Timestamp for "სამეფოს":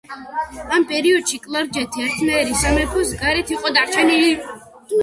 2.65-3.13